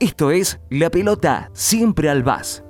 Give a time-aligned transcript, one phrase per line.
[0.00, 2.64] Esto es La Pelota Siempre al Vas.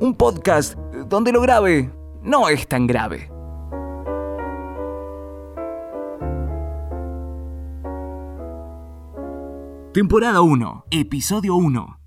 [0.00, 3.30] Un podcast donde lo grave no es tan grave.
[9.92, 12.03] Temporada 1, episodio 1.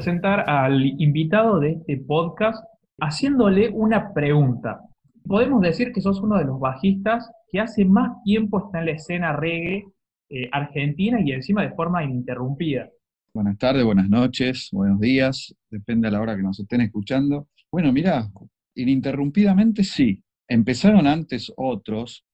[0.00, 2.64] Presentar al invitado de este podcast
[3.02, 4.80] haciéndole una pregunta.
[5.26, 8.92] Podemos decir que sos uno de los bajistas que hace más tiempo está en la
[8.92, 9.84] escena reggae
[10.30, 12.88] eh, argentina y encima de forma ininterrumpida.
[13.34, 17.48] Buenas tardes, buenas noches, buenos días, depende a la hora que nos estén escuchando.
[17.70, 18.26] Bueno, mira,
[18.74, 20.24] ininterrumpidamente sí.
[20.48, 22.24] Empezaron antes otros,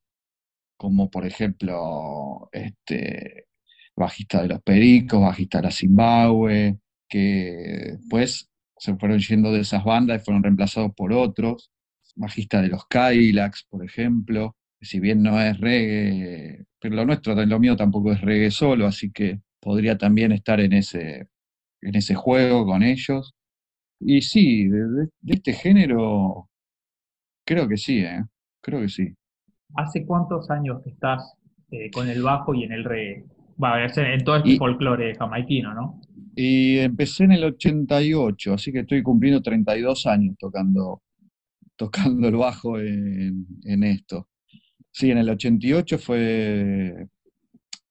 [0.76, 3.46] como por ejemplo, este,
[3.96, 6.78] bajista de los Pericos, bajista de la Zimbabue,
[7.08, 11.70] que después se fueron yendo de esas bandas y fueron reemplazados por otros,
[12.14, 17.58] bajista de los Kylax, por ejemplo, si bien no es reggae, pero lo nuestro, lo
[17.58, 21.28] mío tampoco es reggae solo, así que podría también estar en ese,
[21.80, 23.34] en ese juego con ellos.
[24.00, 26.48] Y sí, de, este género,
[27.46, 28.24] creo que sí, ¿eh?
[28.60, 29.14] creo que sí.
[29.74, 31.34] ¿Hace cuántos años estás
[31.70, 33.24] eh, con el bajo y en el reggae?
[33.62, 36.00] Va, a ser en todo este folclore jamaiquino, ¿no?
[36.34, 41.02] Y empecé en el 88, así que estoy cumpliendo 32 años tocando,
[41.76, 44.28] tocando el bajo en, esto.
[44.90, 47.08] Sí, en el 88 fue,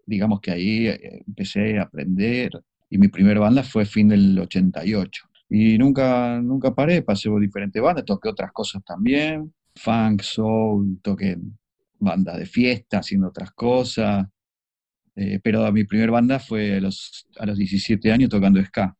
[0.06, 2.52] digamos que ahí eh, empecé a aprender
[2.90, 5.28] y mi primera banda fue fin del 88.
[5.50, 11.38] Y nunca, nunca paré, pasé por diferentes bandas, toqué otras cosas también, funk, soul, toqué
[12.00, 14.28] bandas de fiesta, haciendo otras cosas.
[15.16, 18.96] Eh, pero mi primer banda fue a los, a los 17 años tocando ska.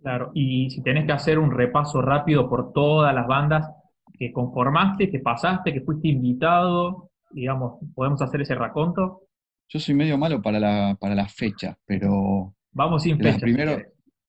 [0.00, 3.68] Claro, y si tenés que hacer un repaso rápido por todas las bandas
[4.16, 9.22] que conformaste, que pasaste, que fuiste invitado, digamos, ¿podemos hacer ese raconto?
[9.68, 12.54] Yo soy medio malo para la, para las fechas, pero...
[12.72, 13.40] Vamos sin fechas.
[13.40, 13.78] Primero,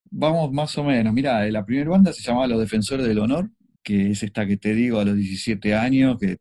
[0.10, 1.14] vamos más o menos.
[1.14, 3.50] Mira, la primera banda se llamaba Los Defensores del Honor,
[3.84, 6.38] que es esta que te digo a los 17 años, que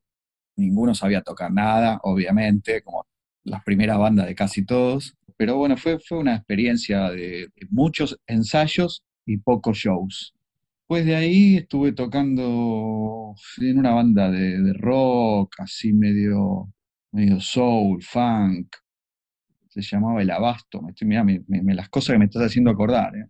[0.57, 3.05] ninguno sabía tocar nada, obviamente, como
[3.47, 5.17] las primeras bandas de casi todos.
[5.37, 10.35] Pero bueno, fue, fue una experiencia de, muchos ensayos y pocos shows.
[10.81, 16.73] Después de ahí estuve tocando en una banda de, rock, así medio,
[17.13, 18.69] medio soul, funk.
[19.69, 20.81] Se llamaba El Abasto.
[21.03, 21.25] Mira,
[21.75, 23.13] las cosas que me estás haciendo acordar.
[23.17, 23.29] ¿eh?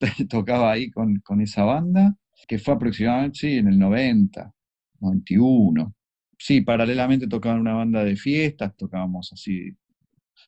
[0.28, 2.14] Tocaba ahí con, con, esa banda,
[2.46, 4.52] que fue aproximadamente en el 90,
[5.00, 5.94] 91
[6.42, 9.76] sí, paralelamente tocaba una banda de fiestas, tocábamos así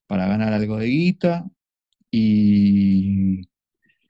[0.09, 1.45] para ganar algo de guita.
[2.11, 3.43] Y,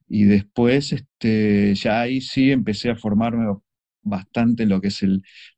[0.09, 3.55] y después, este, ya ahí sí empecé a formarme
[4.03, 5.05] bastante en lo que es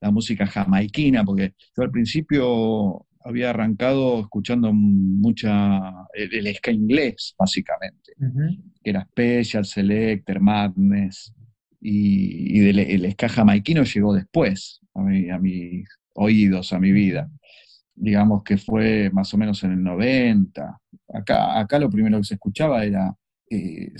[0.01, 5.81] la música jamaiquina, porque yo al principio había arrancado escuchando mucha,
[6.15, 8.15] el, ska inglés, básicamente,
[8.83, 11.33] que era Special, Selector, Madness,
[11.81, 17.31] y, el ska jamaiquino llegó después, a, mí, a, mis oídos a mi vida.
[17.94, 20.81] Digamos que fue más o menos en el 90.
[21.15, 23.15] Acá, acá lo primero que se escuchaba era,
[23.50, 23.93] eh,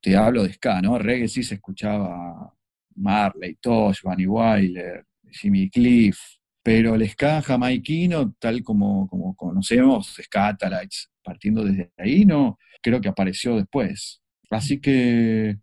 [0.00, 0.98] te hablo de ska, ¿no?
[0.98, 2.54] Reggae sí se escuchaba
[2.96, 6.18] Marley, Tosh, Bunny Wyler, Jimmy Cliff,
[6.62, 13.08] pero el ska jamaiquino, tal como, como conocemos, Scatalites, partiendo desde ahí, no, creo que
[13.08, 14.22] apareció después.
[14.50, 15.58] Así que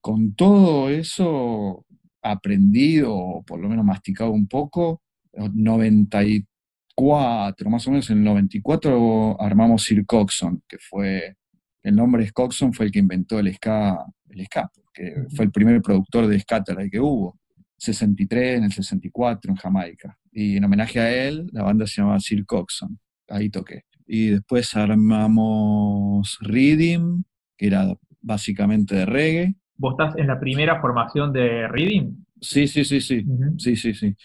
[0.00, 1.86] con todo eso
[2.22, 5.01] aprendido, o por lo menos masticado un poco,
[5.32, 11.36] 94, más o menos en el 94 armamos Sir Coxon, que fue,
[11.82, 15.50] el nombre es Coxon fue el que inventó el ska, el ska, que fue el
[15.50, 17.38] primer productor de Scatterite que hubo,
[17.78, 20.18] 63, en el 64 en Jamaica.
[20.30, 22.98] Y en homenaje a él, la banda se llamaba Sir Coxon,
[23.28, 23.84] ahí toqué.
[24.06, 27.24] Y después armamos Reading,
[27.56, 29.54] que era básicamente de reggae.
[29.76, 32.24] ¿Vos estás en la primera formación de Reading?
[32.40, 33.24] Sí, sí, sí, sí.
[33.58, 34.16] Sí, sí, sí.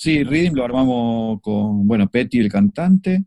[0.00, 3.24] Sí, Rhythm lo armamos con, bueno, Petty, el cantante.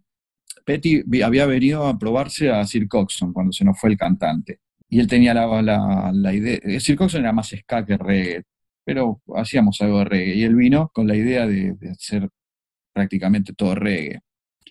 [0.65, 4.61] Petty había venido a probarse a Sir Coxon cuando se nos fue el cantante.
[4.87, 8.43] Y él tenía la, la, idea, eh, Sir Coxon era más ska que reggae,
[8.85, 10.35] pero hacíamos algo de reggae.
[10.35, 12.29] Y él vino con la idea de, hacer
[12.93, 14.21] prácticamente todo reggae.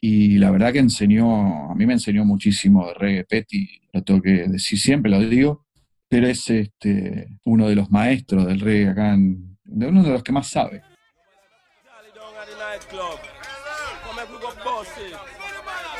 [0.01, 4.23] Y la verdad que enseñó, a mí me enseñó muchísimo de reggae Petty, lo tengo
[4.23, 5.67] que decir siempre, lo digo,
[6.09, 10.33] pero es este, uno de los maestros del reggae acá, de uno de los que
[10.33, 10.83] más sabe.
[12.81, 13.21] Nightclub.
[14.05, 15.15] Come make we go bosses.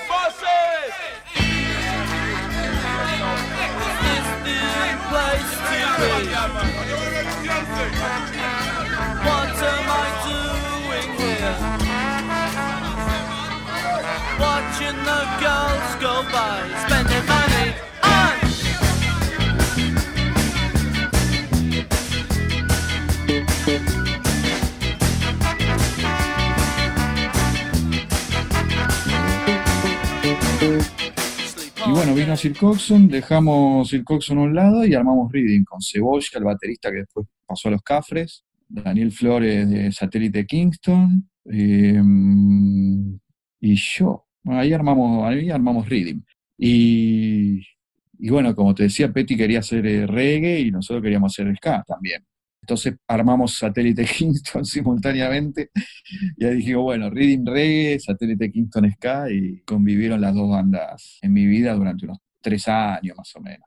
[0.09, 0.95] Bosses!
[5.11, 6.13] Place to be?
[9.27, 11.57] What am I doing here?
[14.41, 17.40] Watching the girls go by, spending money
[31.91, 35.81] Y bueno, vino Sir Coxon, dejamos Sir Coxon a un lado y armamos Reading con
[35.83, 42.01] Cebolla, el baterista que después pasó a los Cafres, Daniel Flores de Satélite Kingston, eh,
[43.59, 44.25] y yo.
[44.45, 46.21] Ahí armamos, ahí armamos Reading.
[46.57, 47.61] Y,
[48.21, 51.83] y bueno, como te decía, Petty quería hacer eh, reggae y nosotros queríamos hacer ska
[51.85, 52.25] también.
[52.63, 55.71] Entonces armamos Satélite Kingston simultáneamente
[56.37, 61.33] y ahí dijimos, bueno, Reading Reggae, Satélite Kingston Ska y convivieron las dos bandas en
[61.33, 63.67] mi vida durante unos tres años más o menos.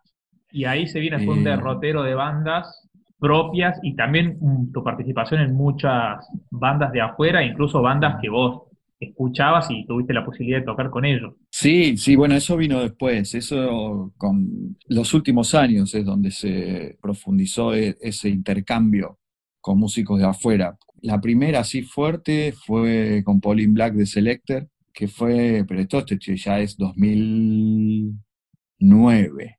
[0.51, 1.49] Y ahí se viene fue un Eh.
[1.51, 2.87] derrotero de bandas
[3.19, 8.63] propias y también mm, tu participación en muchas bandas de afuera, incluso bandas que vos
[9.09, 11.33] escuchabas y tuviste la posibilidad de tocar con ellos.
[11.49, 17.73] Sí, sí, bueno, eso vino después, eso con los últimos años es donde se profundizó
[17.73, 19.19] e- ese intercambio
[19.61, 20.77] con músicos de afuera.
[21.01, 26.17] La primera así fuerte fue con Pauline Black de Selector, que fue, pero esto este
[26.35, 29.57] ya es 2009.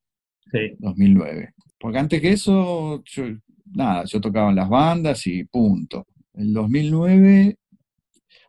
[0.52, 0.76] Sí.
[0.78, 1.54] 2009.
[1.78, 3.24] Porque antes que eso, yo,
[3.72, 6.06] nada, yo tocaba en las bandas y punto.
[6.34, 7.56] En 2009,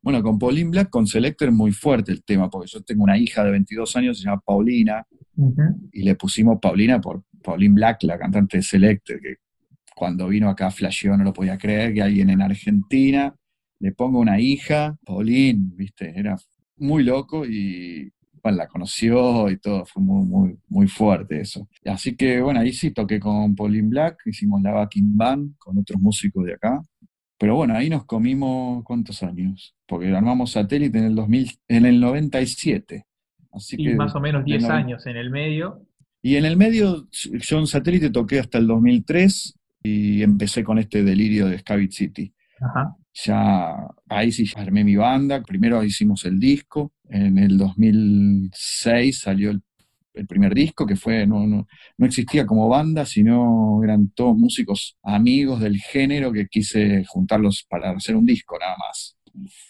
[0.05, 3.43] bueno, con Pauline Black, con Selector muy fuerte el tema, porque yo tengo una hija
[3.43, 5.03] de 22 años, se llama Paulina,
[5.35, 5.89] Ujú.
[5.91, 9.37] y le pusimos Paulina por Pauline Black, la cantante de Selector, que
[9.95, 13.33] cuando vino acá flasheó, no lo podía creer, que alguien en Argentina
[13.79, 16.37] le ponga una hija, Pauline, viste, era
[16.77, 18.11] muy loco y
[18.43, 21.67] bueno, la conoció y todo, fue muy, muy, muy fuerte eso.
[21.83, 25.99] Así que bueno, ahí sí toqué con Pauline Black, hicimos la backing band con otros
[25.99, 26.79] músicos de acá.
[27.45, 31.99] Pero bueno, ahí nos comimos cuántos años, porque armamos satélite en el 2000, en el
[32.01, 33.05] 97.
[33.51, 35.85] Así Y que más o menos de 10 noven- años en el medio.
[36.23, 41.03] y en el medio, yo en satélite toqué hasta el 2003 y empecé con este
[41.03, 42.33] delirio de Scavit City.
[42.59, 42.95] Ajá.
[43.23, 43.75] Ya
[44.09, 45.43] ahí sí armé mi banda.
[45.43, 46.93] Primero hicimos el disco.
[47.09, 49.61] En el 2006 salió el,
[50.15, 51.67] el primer disco, que fue, no, no,
[51.97, 57.91] no existía como banda, sino eran todos músicos amigos del género que quise juntarlos para
[57.91, 59.17] hacer un disco nada más.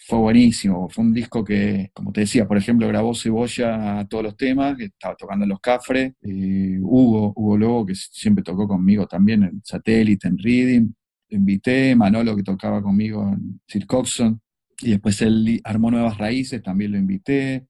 [0.06, 4.36] Fue buenísimo, fue un disco que, como te decía, por ejemplo, grabó Cebolla todos los
[4.36, 9.60] temas, estaba tocando en Los Cafres, Hugo, Hugo Lobo, que siempre tocó conmigo también en
[9.64, 10.92] Satélite, en Reading,
[11.30, 14.40] invité, Manolo que tocaba conmigo en Sir Coxon,
[14.80, 17.66] y después él armó Nuevas Raíces, también lo invité,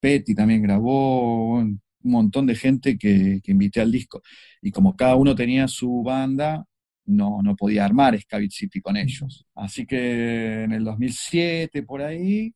[0.00, 1.62] Petty también grabó,
[2.02, 4.22] un montón de gente que, que invité al disco.
[4.62, 6.64] Y como cada uno tenía su banda,
[7.06, 9.46] no, no podía armar Scavit City con ellos.
[9.54, 12.54] Así que en el 2007, por ahí,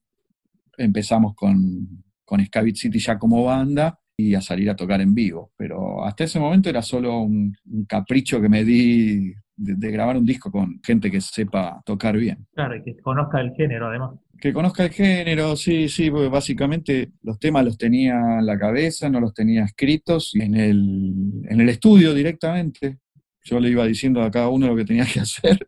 [0.79, 5.53] empezamos con, con Scavit City ya como banda y a salir a tocar en vivo.
[5.57, 10.17] Pero hasta ese momento era solo un, un capricho que me di de, de grabar
[10.17, 12.47] un disco con gente que sepa tocar bien.
[12.55, 14.13] Claro, y que conozca el género además.
[14.41, 19.09] Que conozca el género, sí, sí, porque básicamente los temas los tenía en la cabeza,
[19.09, 22.99] no los tenía escritos en el, en el estudio directamente.
[23.43, 25.67] Yo le iba diciendo a cada uno lo que tenía que hacer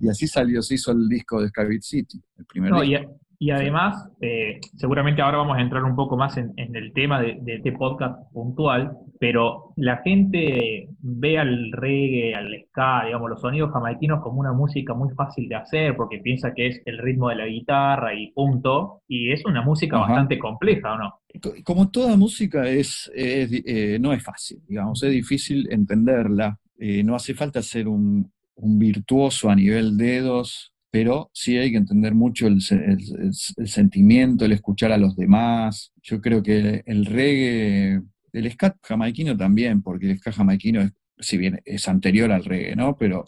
[0.00, 2.96] y así salió, se hizo el disco de Scavit City, el primer No, y.
[3.42, 7.20] y además, eh, seguramente ahora vamos a entrar un poco más en, en el tema
[7.22, 13.40] de, de este podcast puntual, pero la gente ve al reggae, al ska, digamos, los
[13.40, 17.30] sonidos jamaiquinos como una música muy fácil de hacer porque piensa que es el ritmo
[17.30, 20.06] de la guitarra y punto, y es una música Ajá.
[20.08, 21.14] bastante compleja, ¿o no?
[21.42, 26.58] Co- Como toda música es, eh, no es fácil, digamos, es difícil entenderla.
[26.78, 31.76] Eh, no hace falta ser un, un virtuoso a nivel dedos, pero sí hay que
[31.78, 35.92] entender mucho el, se- el- el- el sentimiento, el escuchar a los demás.
[36.02, 41.36] Yo creo que el reggae, el ska jamaiquino también, porque el ska jamaiquino, es, si
[41.38, 42.96] bien es anterior al reggae, ¿no?
[42.98, 43.24] Pero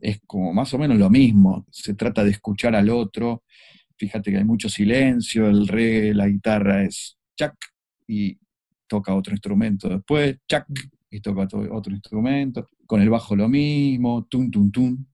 [0.00, 1.66] es como más o menos lo mismo.
[1.70, 3.42] Se trata de escuchar al otro.
[3.96, 7.54] Fíjate que hay mucho silencio, el reggae, la guitarra es chac
[8.06, 8.38] y
[8.86, 10.66] toca otro instrumento después, chac
[11.10, 12.68] y toca otro, instrumento.
[12.86, 15.04] Con el bajo lo mismo, tum, tum, tum,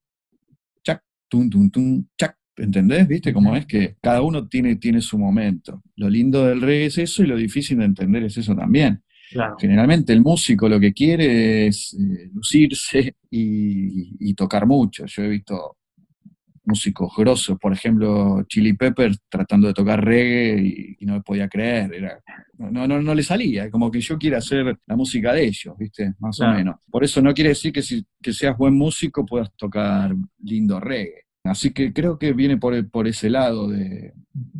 [1.29, 2.37] tum, tum, tum, chac.
[2.57, 3.09] ¿Entendés?
[3.09, 5.83] ¿Viste cómo es que cada uno tiene, tiene su momento?
[5.97, 9.03] Lo lindo del reggae es eso y lo difícil de entender es eso también.
[9.31, 9.57] Claro.
[9.59, 15.05] Generalmente el músico lo que quiere es eh, lucirse y, y tocar mucho.
[15.07, 15.79] Yo he visto
[16.65, 21.93] músicos grosos, por ejemplo, Chili Peppers tratando de tocar reggae y, y no podía creer,
[21.95, 22.21] era,
[22.59, 26.15] no, no, no le salía, como que yo quiero hacer la música de ellos, ¿viste?
[26.19, 26.53] Más Claro.
[26.53, 26.77] o menos.
[26.91, 31.25] Por eso no quiere decir que si que seas buen músico puedas tocar lindo reggae.
[31.45, 34.15] Así que creo que viene por, el- por ese lado de,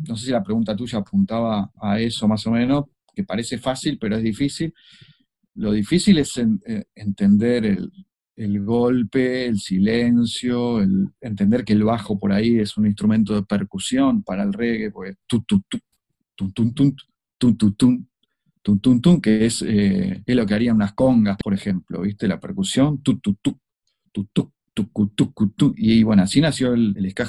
[0.07, 2.85] no sé si la pregunta tuya apuntaba a eso más o menos,
[3.15, 4.71] que parece fácil, pero es difícil.
[5.55, 7.91] Lo difícil es en- eh, entender el,
[8.35, 13.43] el golpe, el silencio, el, entender que el bajo por ahí es un instrumento de
[13.43, 16.73] percusión para el reggae, porque tu, tu, tu, tun,
[18.79, 22.27] tun, tun, que es, eh, es lo que harían unas congas, por ejemplo, ¿viste?
[22.27, 23.57] La percusión, tu, tu, tu,
[24.11, 25.73] tu, tu, tucu, tucu, tu.
[25.77, 27.27] Y bueno, así nació el, el ska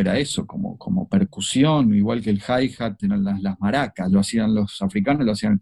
[0.00, 4.82] era eso, como, como percusión, igual que el hi-hat, las, las maracas, lo hacían los
[4.82, 5.60] africanos, lo hacían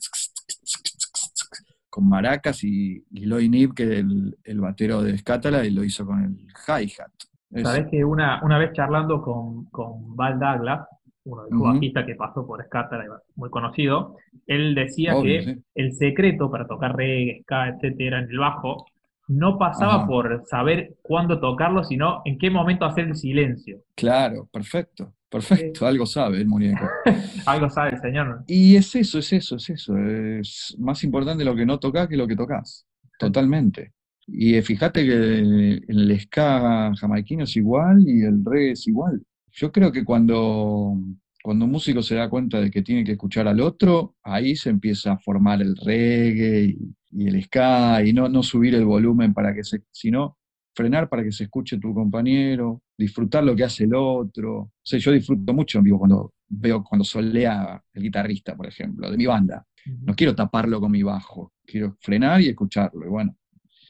[1.90, 6.04] con maracas y, y Lloyd Nib, que el, el batero de Scatala, y lo hizo
[6.06, 7.10] con el hi-hat.
[7.50, 10.86] Es- Sabés que una, una vez charlando con, con Val Douglas,
[11.24, 13.04] uno de los bajistas que pasó por Scatara,
[13.36, 14.16] muy conocido,
[14.46, 15.62] él decía Obvio, que sí.
[15.74, 18.86] el secreto para tocar reggae, ska, etcétera, en el bajo,
[19.28, 20.06] no pasaba Ajá.
[20.06, 23.82] por saber cuándo tocarlo, sino en qué momento hacer el silencio.
[23.94, 26.88] Claro, perfecto, perfecto, algo sabe el muñeco.
[27.46, 28.44] Algo sabe el señor.
[28.46, 29.96] Y es eso, es eso, es eso.
[29.96, 32.86] Es más importante lo que no tocas que lo que tocas.
[33.18, 33.92] Totalmente.
[34.26, 39.22] Y eh, fíjate que el ska jamaiquino es igual y el reggae es igual.
[39.50, 40.94] Yo creo que cuando,
[41.42, 44.70] cuando un músico se da cuenta de que tiene que escuchar al otro, ahí se
[44.70, 49.32] empieza a formar el reggae y, y el ska, y no, no subir el volumen
[49.34, 50.38] para que se, sino
[50.74, 54.58] frenar para que se escuche tu compañero, disfrutar lo que hace el otro.
[54.60, 59.10] O sea, yo disfruto mucho en vivo cuando veo, cuando solea el guitarrista, por ejemplo,
[59.10, 59.66] de mi banda.
[60.02, 63.06] No quiero taparlo con mi bajo, quiero frenar y escucharlo.
[63.06, 63.36] Y bueno,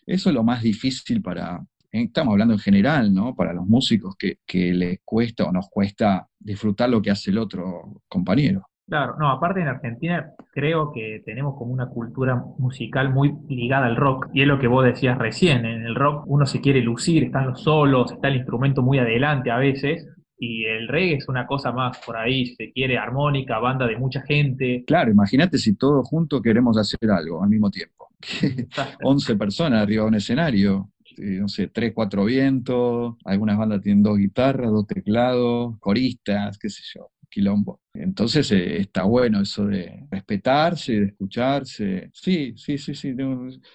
[0.07, 3.35] eso es lo más difícil para, estamos hablando en general, ¿no?
[3.35, 7.39] Para los músicos que, que les cuesta o nos cuesta disfrutar lo que hace el
[7.39, 8.67] otro compañero.
[8.89, 13.97] Claro, no, aparte en Argentina creo que tenemos como una cultura musical muy ligada al
[13.97, 17.25] rock, y es lo que vos decías recién, en el rock uno se quiere lucir,
[17.25, 21.47] están los solos, está el instrumento muy adelante a veces, y el reggae es una
[21.47, 24.85] cosa más por ahí, si se quiere armónica, banda de mucha gente.
[24.87, 28.09] Claro, imagínate si todos juntos queremos hacer algo al mismo tiempo.
[29.03, 34.17] 11 personas arriba de un escenario, no sé, 3, 4 vientos, algunas bandas tienen dos
[34.17, 37.81] guitarras, dos teclados, coristas, qué sé yo, quilombo.
[37.95, 42.11] Entonces eh, está bueno eso de respetarse, de escucharse.
[42.13, 43.15] Sí, sí, sí, sí.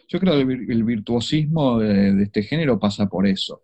[0.07, 3.63] Yo creo que el, vir- el virtuosismo de, de este género pasa por eso,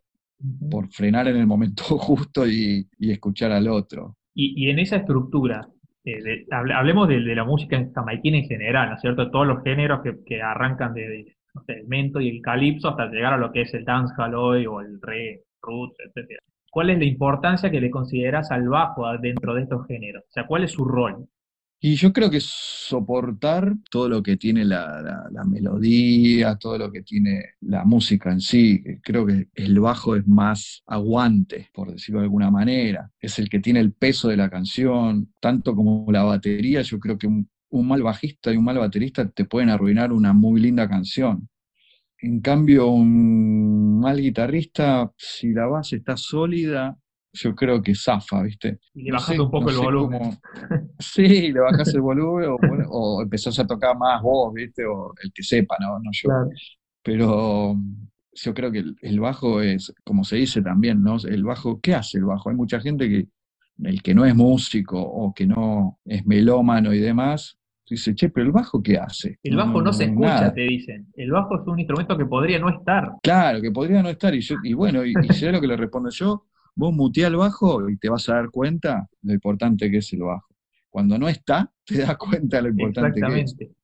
[0.69, 4.17] por frenar en el momento justo y, y escuchar al otro.
[4.33, 5.67] Y, y en esa estructura,
[6.03, 9.29] eh, de- hablemos de, de la música en jamaiquina en general, ¿no es cierto?
[9.31, 12.89] Todos los géneros que, que arrancan de, de, no sé, el mento y el calipso
[12.89, 16.39] hasta llegar a lo que es el dancehall hoy o el reggae, roots, etcétera.
[16.71, 20.23] ¿Cuál es la importancia que le consideras al bajo dentro de estos géneros?
[20.29, 21.27] O sea, ¿cuál es su rol?
[21.81, 27.53] Y yo creo que soportar todo lo que tiene la, melodía, todo lo que tiene
[27.61, 32.51] la música en sí, creo que el bajo es más aguante, por decirlo de alguna
[32.51, 36.99] manera, es el que tiene el peso de la canción, tanto como la batería, yo
[36.99, 40.89] creo que un mal bajista y un mal baterista te pueden arruinar una muy linda
[40.89, 41.47] canción.
[42.21, 46.97] En cambio, un mal guitarrista, si la base está sólida,
[47.31, 48.79] yo creo que zafa, ¿viste?
[48.93, 50.19] Y le No bajas sé- un poco no el volumen.
[50.19, 50.41] cómo-
[50.99, 52.55] Sí, le bajás el volumen o,
[52.89, 54.85] o empezás a tocar más vos, ¿viste?
[54.85, 55.97] O el que sepa, ¿no?
[55.99, 56.29] No yo.
[57.03, 61.17] Pero mm, yo creo que el, el bajo es, como se dice también, ¿no?
[61.25, 62.49] El bajo, ¿qué hace el bajo?
[62.49, 63.27] Hay mucha gente que,
[63.83, 67.58] el que no es músico o que no es melómano y demás,
[67.95, 69.39] dice, che, pero el bajo, ¿qué hace?
[69.43, 70.53] El bajo no se escucha, nada.
[70.53, 71.07] te dicen.
[71.15, 73.13] El bajo es un instrumento que podría no estar.
[73.23, 74.33] Claro, que podría no estar.
[74.35, 77.35] Y, yo, y bueno, y, y sé lo que le respondo yo, vos mutea el
[77.35, 80.47] bajo y te vas a dar cuenta lo importante que es el bajo.
[80.89, 83.51] Cuando no está, te das cuenta lo importante que es.
[83.51, 83.79] Exactamente.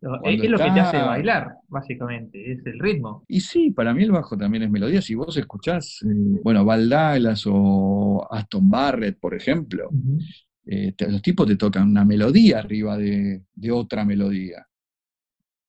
[0.00, 3.24] Es, Cuando es lo que te hace bailar, básicamente, es el ritmo.
[3.26, 5.02] Y sí, para mí el bajo también es melodía.
[5.02, 9.90] Si vos escuchás, eh, bueno, Val Douglas o Aston Barrett, por ejemplo,
[10.70, 14.66] eh, los tipos te tocan una melodía arriba de, de otra melodía.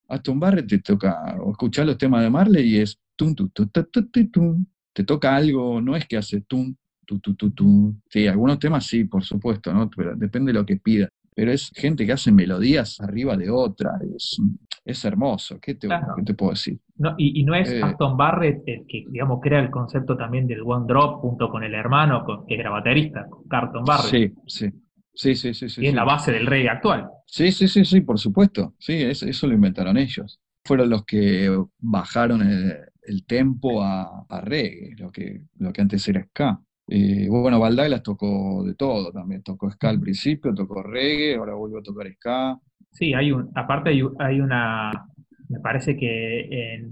[0.07, 3.67] Aston Barrett te toca, o escuchás los temas de Marley y es tum, tu, tu,
[3.67, 4.65] tu, tu, tu, tum.
[4.91, 6.75] Te toca algo, no es que hace tum,
[7.05, 7.99] tu, tu, tu, tum.
[8.09, 9.89] Sí, algunos temas sí, por supuesto, ¿no?
[9.89, 11.07] Pero depende de lo que pida.
[11.35, 13.91] Pero es gente que hace melodías arriba de otra.
[14.15, 14.37] Es,
[14.83, 15.59] es hermoso.
[15.61, 16.15] ¿Qué te, Claro.
[16.17, 16.79] qué te puedo decir?
[16.97, 17.81] No, y, y no es Eh.
[17.81, 21.73] Aston Barrett el que, digamos, crea el concepto también del one drop junto con el
[21.75, 24.73] hermano, con- que era baterista, con Carlton Barrett, Sí, sí.
[25.21, 25.81] Sí, sí, sí, sí.
[25.81, 25.95] y es sí.
[25.95, 27.09] la base del reggae actual.
[27.25, 28.75] Sí, sí, sí, sí, por supuesto.
[28.79, 30.39] Sí, es- eso lo inventaron ellos.
[30.63, 31.49] Fueron los que
[31.79, 36.59] bajaron el, el tempo a, a reggae, lo que, lo que antes era ska.
[36.87, 41.79] Eh, bueno, Baldaglas tocó de todo también, tocó ska al principio, tocó reggae, ahora vuelvo
[41.79, 42.59] a tocar ska.
[42.91, 44.91] Sí, hay un, aparte hay, hay una,
[45.49, 46.91] me parece que en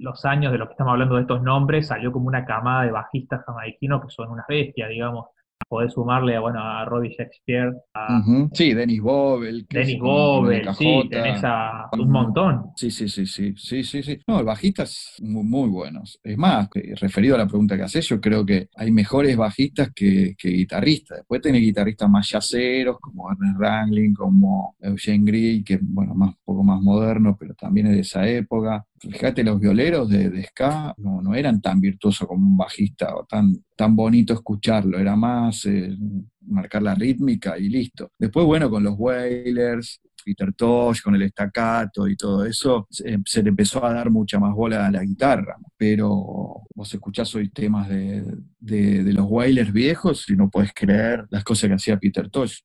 [0.00, 2.90] los años de los que estamos hablando de estos nombres salió como una camada de
[2.92, 5.26] bajistas jamaiquinos que son unas bestias, digamos
[5.66, 8.22] podés sumarle bueno, a Robbie Shakespeare, a
[8.52, 9.66] Sí, Dennis Bobel.
[9.68, 12.70] Dennis Bobel, sí, tenés a un montón.
[12.76, 14.18] Sí, sí, sí, sí, sí, sí, sí.
[14.26, 16.18] No, el bajista es muy, muy buenos.
[16.22, 16.68] Es más,
[17.00, 21.18] referido a la pregunta que haces, yo creo que hay mejores bajistas que, guitarristas.
[21.18, 26.36] Después tenés guitarristas más yaceros, como Ernest Rangling, como Eugene Gray, que bueno, más, un
[26.44, 28.84] poco más moderno, pero también es de esa época.
[29.00, 33.54] Fíjate, los violeros de, ska no, no eran tan virtuosos como un bajista o tan,
[33.76, 35.96] tan bonito escucharlo, era más eh,
[36.40, 38.10] marcar la rítmica y listo.
[38.18, 43.48] Después, bueno, con los Wailers, Peter Tosh, con el estacato y todo eso, se, le
[43.48, 45.56] empezó a dar mucha más bola a la guitarra.
[45.76, 51.68] Pero vos escuchás hoy temas de, los Wailers viejos y no podés creer las cosas
[51.68, 52.60] que hacía Peter Tosh.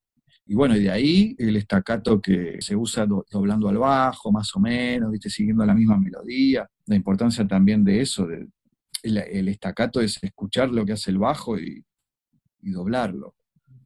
[0.45, 4.59] Y bueno, y de ahí el estacato que se usa doblando al bajo, más o
[4.59, 5.29] menos, ¿viste?
[5.29, 6.67] siguiendo la misma melodía.
[6.85, 8.47] La importancia también de eso, de,
[9.03, 11.83] el, estacato es escuchar lo que hace el bajo y,
[12.59, 13.35] doblarlo.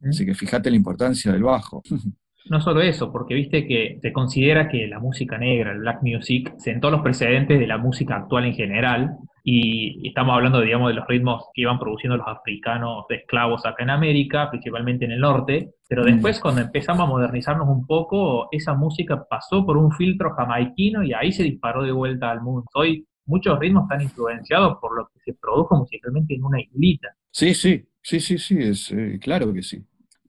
[0.08, 1.82] Así que fíjate la importancia del bajo.
[2.50, 6.54] No solo eso, porque viste que se considera que la música negra, el black music,
[6.58, 9.18] sentó los precedentes de la música actual en general,
[9.50, 13.82] y estamos hablando, digamos, de los ritmos que iban produciendo los africanos de esclavos acá
[13.82, 18.74] en América, principalmente en el norte, pero después cuando empezamos a modernizarnos un poco, esa
[18.74, 22.66] música pasó por un filtro jamaiquino y ahí se disparó de vuelta al mundo.
[22.74, 27.08] Hoy muchos ritmos están influenciados por lo que se produjo musicalmente en una islita.
[27.30, 29.82] Sí, sí, sí, sí, sí, es eh, claro que sí.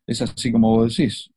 [0.08, 1.30] Es así como vos decís.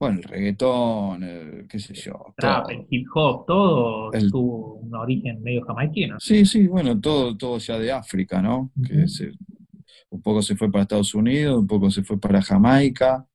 [0.00, 2.32] Bueno, el reggaetón, qué sé yo.
[2.36, 6.20] Trap, el hip hop, todo tuvo un origen medio jamaiquino.
[6.20, 8.70] Sí, sí, bueno, todo, todo ya de África, ¿no?
[8.86, 9.04] Que
[10.10, 13.26] un poco se fue para Estados Unidos, un poco se fue para Jamaica.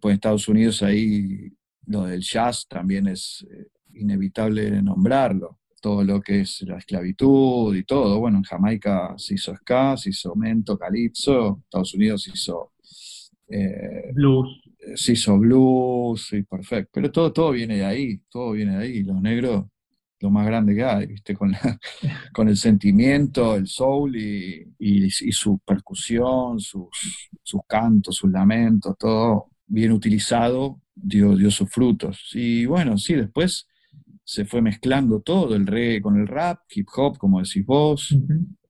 [0.00, 1.52] Pues Estados Unidos ahí
[1.86, 7.82] lo del jazz también es eh, inevitable nombrarlo todo lo que es la esclavitud y
[7.82, 8.20] todo.
[8.20, 12.72] Bueno, en Jamaica se hizo ska, se hizo mento, calipso, Estados Unidos se hizo
[13.48, 14.61] eh, blues.
[14.94, 16.90] Se hizo blues, sí, perfecto.
[16.94, 19.02] Pero todo, todo viene de ahí, todo viene de ahí.
[19.02, 19.66] Los negros,
[20.20, 21.34] lo más grande que hay, ¿viste?
[21.34, 21.52] Con,
[22.32, 26.88] con el sentimiento, el soul y, y, su percusión, sus,
[27.42, 32.30] sus cantos, sus lamentos, todo bien utilizado, dio, dio sus frutos.
[32.34, 33.66] Y bueno, sí, después
[34.24, 38.16] se fue mezclando todo, el reggae con el rap, hip hop, como decís vos.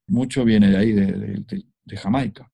[0.07, 2.51] Mucho viene de ahí, de Jamaica.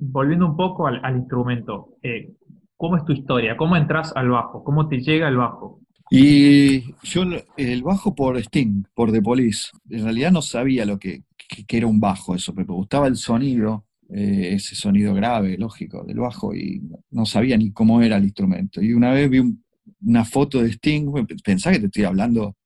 [0.00, 2.32] Volviendo un poco al, instrumento, eh,
[2.76, 3.56] ¿cómo es tu historia?
[3.56, 4.62] ¿Cómo entras al bajo?
[4.64, 5.80] ¿Cómo te llega el bajo?
[6.10, 7.24] Y yo
[7.56, 9.70] el bajo por Sting, por The Police.
[9.90, 11.24] En realidad no sabía lo que,
[11.68, 16.18] era un bajo eso, pero me gustaba el sonido, eh, ese sonido grave, lógico, del
[16.18, 18.80] bajo, y no sabía ni cómo era el instrumento.
[18.80, 19.42] Y una vez vi
[20.04, 22.56] una foto de Sting, pensaba que te estoy hablando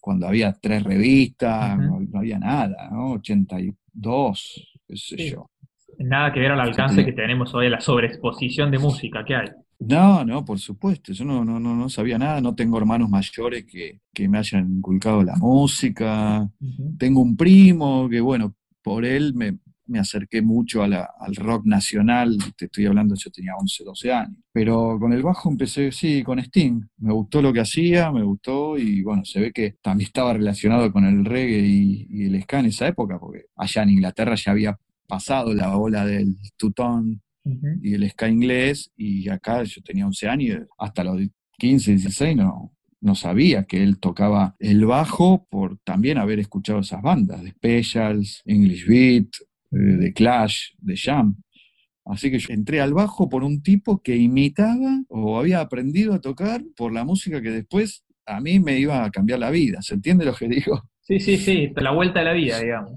[0.00, 3.12] cuando había tres revistas, no, había nada, ¿no?
[3.14, 5.50] 82, qué sé yo.
[5.98, 9.48] Nada que ver al alcance que tenemos hoy, la sobreexposición de música que hay.
[9.78, 11.12] No, no, por supuesto.
[11.12, 15.36] Yo no, no, no, sabía nada, no tengo hermanos mayores que, me hayan inculcado la
[15.36, 16.48] música.
[16.98, 19.58] Tengo un primo que, bueno, por él me,
[19.98, 22.36] acerqué mucho al rock nacional.
[22.56, 24.38] Te estoy hablando, yo tenía 11, 12 años.
[24.50, 26.80] Pero con el bajo empecé, sí, con Sting.
[26.98, 30.90] Me gustó lo que hacía, me gustó y bueno, se ve que también estaba relacionado
[30.90, 34.52] con el reggae y, y el ska en esa época, porque allá en Inglaterra ya
[34.52, 37.22] había pasado la ola del tutón
[37.80, 41.20] y el ska inglés, y acá yo tenía 11 años, hasta los
[41.58, 47.02] 15, 16 no, no sabía que él tocaba el bajo por también haber escuchado esas
[47.02, 49.28] bandas, de Specials, English Beat,
[49.72, 51.36] eh, de Clash, de Jam.
[52.04, 56.20] Así que yo entré al bajo por un tipo que imitaba o había aprendido a
[56.20, 59.82] tocar por la música que después a mí me iba a cambiar la vida.
[59.82, 60.88] ¿Se entiende lo que digo?
[61.00, 62.92] Sí, sí, sí, la vuelta de la vida, digamos.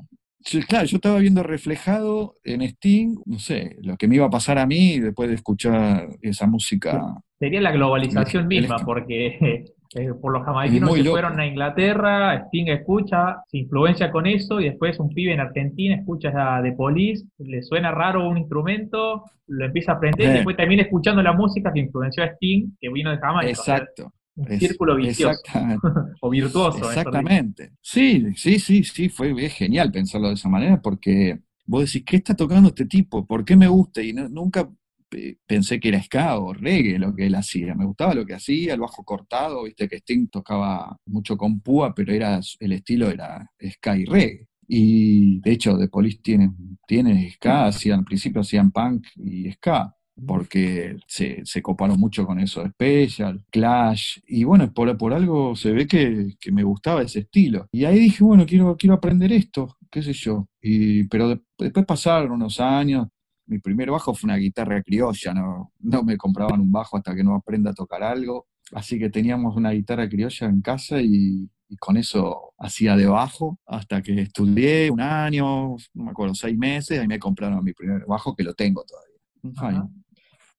[0.68, 4.58] Claro, yo estaba viendo reflejado en Sting, no sé, lo que me iba a pasar
[4.58, 7.02] a mí después de escuchar esa música.
[7.40, 9.28] Sería la globalización El- el- misma, porque
[9.96, 11.12] eh, por los se loco.
[11.12, 15.96] fueron a Inglaterra, Sting escucha, se influencia con eso, y después un pibe en Argentina
[15.96, 20.34] escucha a The Police, le suena raro un instrumento, lo empieza a aprender, y Eh.
[20.36, 23.50] después termina escuchando la música que influenció a Sting, que vino de Jamaica.
[23.50, 24.12] Exacto.
[24.40, 25.88] Un es- círculo vicioso, Exactamente.
[26.22, 26.78] o virtuoso.
[26.78, 27.72] Exactamente.
[27.82, 32.18] Sí, sí, sí, sí, fue es genial pensarlo de esa manera porque vos decís, ¿qué
[32.18, 33.26] está tocando este tipo?
[33.26, 34.02] ¿Por qué me gusta?
[34.02, 34.70] Y no- nunca
[35.12, 37.74] eh, pensé que era ska o reggae lo que él hacía.
[37.76, 41.94] Me gustaba lo que hacía, el bajo cortado, viste que Sting tocaba mucho con púa,
[41.96, 44.48] pero era el estilo era ska y reggae.
[44.68, 46.56] Y de hecho, The Police tienen,
[46.88, 52.40] tienen ska, hacían, al principio hacían punk y ska porque se, se coparon mucho con
[52.40, 57.02] eso de Special, Clash, y bueno, por, por algo se ve que, que me gustaba
[57.02, 57.68] ese estilo.
[57.72, 60.48] Y ahí dije, bueno, quiero, quiero aprender esto, qué sé yo.
[60.62, 63.08] Y, pero de- después pasaron unos años,
[63.48, 67.24] mi primer bajo fue una guitarra criolla, no, no me compraban un bajo hasta que
[67.24, 68.48] no aprenda a tocar algo.
[68.74, 73.60] Así que teníamos una guitarra criolla en casa y, y con eso hacía de bajo
[73.66, 78.06] hasta que estudié un año, no me acuerdo, seis meses, y me compraron mi primer
[78.08, 79.16] bajo que lo tengo todavía.
[79.56, 79.90] Fine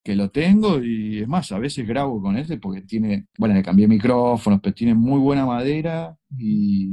[0.02, 3.62] que lo tengo y es más, a veces grabo con ese porque tiene, bueno, le
[3.62, 6.88] cambié micrófonos, pero tiene muy buena madera y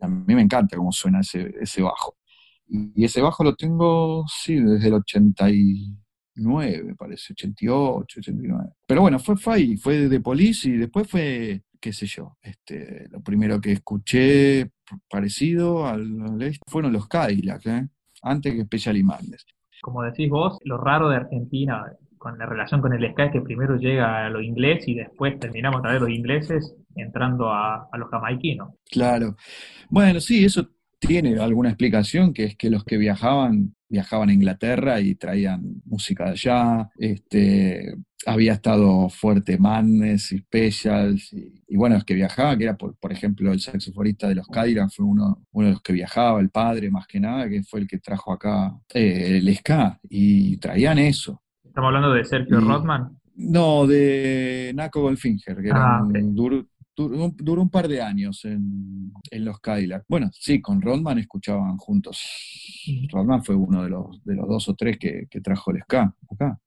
[0.00, 2.16] a mí me encanta cómo suena ese, ese bajo.
[2.68, 8.70] Y ese bajo lo tengo, sí, desde el 89, me parece, 88, 89.
[8.86, 13.06] Pero bueno, fue, fue ahí, fue de Police y después fue, qué sé yo, este,
[13.10, 14.70] lo primero que escuché
[15.08, 17.88] parecido al, este fueron los Cadillac, ¿eh?
[18.22, 19.46] antes que Special Madness.
[19.82, 21.84] Como decís vos, lo raro de Argentina
[22.18, 25.82] con la relación con el ska que primero llega a lo inglés y después terminamos
[25.84, 28.70] a de los ingleses entrando a, los jamaiquinos.
[28.90, 29.36] Claro.
[29.88, 35.00] Bueno, sí, eso tiene alguna explicación, que es que los que viajaban, viajaban a Inglaterra
[35.00, 41.96] y traían música de allá, este, había estado fuerte Madness y Specials, y, y bueno,
[41.96, 45.44] los que viajaban, que era, por, por ejemplo, el saxofonista de los Cadillac, fue uno,
[45.52, 48.32] uno de los que viajaba, el padre más que nada, que fue el que trajo
[48.32, 51.42] acá eh, el ska, y traían eso.
[51.76, 53.18] Estamos hablando de Sergio Y- Rothman.
[53.34, 56.64] No, de Naco Goldfinger, que Ah, duró,
[56.96, 60.06] duró un, duró un par de años en, en los Cadillac.
[60.08, 62.18] Bueno, sí, con Rodman escuchaban juntos.
[63.12, 66.14] Rodman fue uno de los, de los dos o tres que, que trajo el ska
[66.32, 66.58] acá.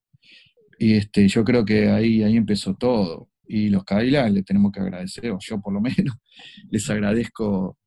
[0.78, 3.30] Y este, yo creo que ahí, ahí empezó todo.
[3.48, 6.15] Y los Cadillac le tenemos que agradecer, o yo por lo menos,
[6.69, 7.78] les agradezco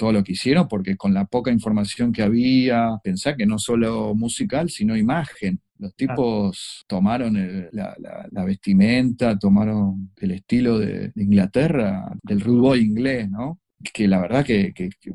[0.00, 4.14] todo lo que hicieron, porque con la poca información que había, pensá que no solo
[4.14, 5.60] musical, sino imagen.
[5.78, 12.40] Los tipos tomaron el- la, la- la vestimenta, tomaron el estilo de, de Inglaterra, del
[12.40, 13.60] rude boy inglés, ¿no?
[13.92, 15.12] Que la verdad que, que- que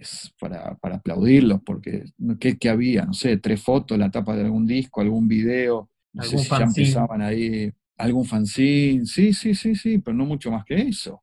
[0.00, 2.04] es- para, para aplaudirlos, porque
[2.40, 3.04] ¿qué, qué había?
[3.04, 6.50] No sé, tres fotos, la tapa de algún disco, algún video, no sé Algún si
[6.50, 11.22] ya empezaban ahí, algún fanzine, sí, sí, sí, sí, pero no mucho más que eso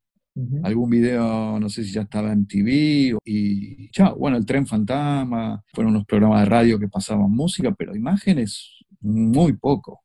[0.63, 5.63] Algún video, no sé si ya estaba en TV, y chao, bueno, el tren fantasma,
[5.73, 10.01] fueron unos programas de radio que pasaban música, pero imágenes muy poco.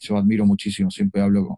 [0.00, 1.56] Yo admiro muchísimo, siempre hablo con,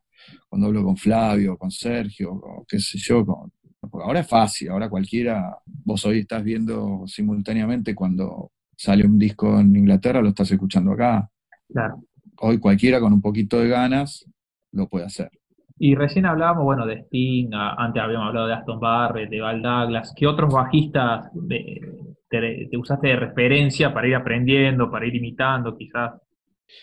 [0.50, 3.50] cuando hablo con Flavio, con Sergio, o qué sé yo, con-
[3.90, 9.60] porque ahora es fácil, ahora cualquiera, vos hoy estás viendo simultáneamente cuando sale un disco
[9.60, 11.30] en Inglaterra, lo estás escuchando acá.
[11.68, 12.02] Claro.
[12.40, 14.26] Hoy cualquiera con un poquito de ganas
[14.72, 15.30] lo puede hacer.
[15.78, 20.12] Y recién hablábamos, bueno, de Sting, antes habíamos hablado de Aston Barrett, de Val Douglas.
[20.16, 21.80] ¿Qué otros bajistas de-
[22.28, 26.12] te, te usaste de referencia para ir aprendiendo, para ir imitando, quizás?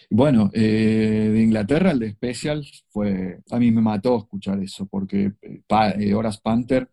[0.10, 5.34] Bueno, eh, de Inglaterra el de Special fue, a mí me mató escuchar eso, porque
[5.42, 6.90] eh, Pa- eh, Horace Panther,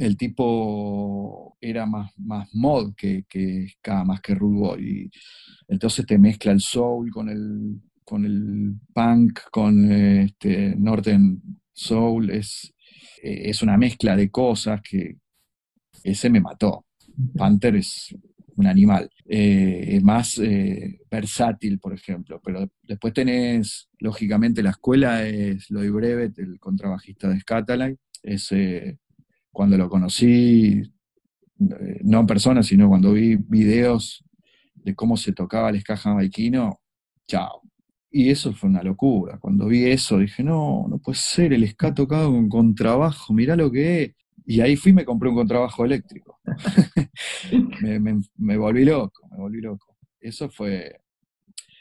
[0.00, 3.66] el tipo era más, más mod que, que
[4.06, 5.10] más que rude boy, y
[5.68, 11.42] entonces te mezcla el soul con el, con el punk, con este Northern
[11.74, 12.74] Soul, es,
[13.22, 15.18] eh, es una mezcla de cosas que
[16.02, 16.86] ese me mató.
[17.36, 18.16] Panther es
[18.56, 25.68] un animal, eh, más eh, versátil, por ejemplo, pero después tenés, lógicamente, la escuela es
[25.68, 28.50] Lloyd Brevet, el contrabajista de Scatalight, es
[29.50, 30.82] cuando lo conocí,
[31.58, 34.24] no en persona, sino cuando vi videos
[34.74, 36.80] de cómo se tocaba el ska jamaiquino,
[37.26, 37.67] chao.
[38.10, 39.38] Y eso fue una locura.
[39.38, 43.70] Cuando vi eso dije, no, no puede ser, el ska tocado con contrabajo, mirá lo
[43.70, 44.14] que es.
[44.46, 46.38] Y ahí fui y me compré un contrabajo eléctrico.
[47.82, 49.96] me, me- me volví loco, me volví loco.
[50.20, 51.00] Eso fue.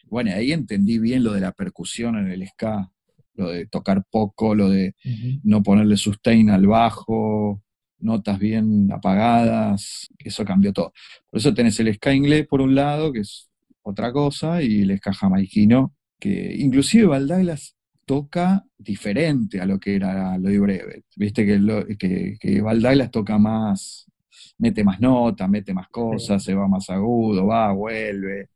[0.06, 2.92] Bueno, ahí entendí bien lo de la percusión en el ska,
[3.36, 4.96] lo de tocar poco, lo de
[5.44, 7.62] no ponerle sustain al bajo,
[8.00, 10.94] notas bien apagadas, eso cambió todo.
[11.30, 13.50] Por eso tenés el ska inglés por un lado, que es
[13.84, 17.75] otra cosa, y el ska jamaiquino, que inclusive Val Douglas
[18.06, 21.06] toca diferente a lo que era Lloyd Brevet.
[21.15, 24.10] Viste que, lo, que, que Val Douglas toca más,
[24.58, 28.49] mete más notas, mete más cosas, se va más agudo, va, vuelve,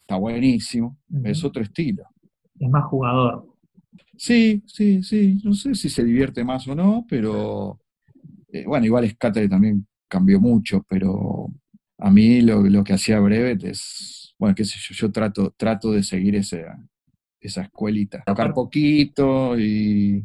[0.00, 2.04] está buenísimo, es otro estilo.
[2.58, 3.46] Es más jugador.
[4.16, 7.80] Sí, sí, sí, no sé si se divierte más o no, pero
[8.52, 11.48] eh, bueno, igual Scattery también cambió mucho, pero
[11.98, 15.92] a mí lo, lo que hacía Brevet es, bueno, qué sé yo, yo trato, trato
[15.92, 16.78] de seguir esa,
[17.40, 18.22] esa escuelita.
[18.26, 20.24] Tocar poquito y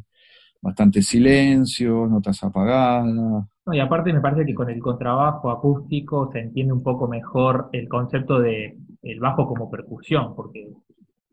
[0.62, 3.06] bastante silencio, notas apagadas.
[3.14, 7.70] No, y aparte me parece que con el contrabajo acústico se entiende un poco mejor
[7.72, 10.70] el concepto de el bajo como percusión, porque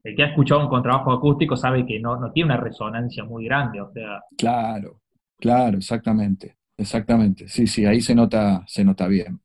[0.02, 3.44] el que ha escuchado un contrabajo acústico sabe que no, no tiene una resonancia muy
[3.44, 4.20] grande, o sea.
[4.36, 5.00] Claro,
[5.38, 7.48] claro, exactamente, exactamente.
[7.48, 9.40] Sí, sí, ahí se nota, se nota bien.